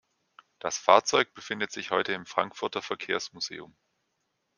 [0.57, 3.75] Das Fahrzeug befindet sich heute im Frankfurter Verkehrsmuseum.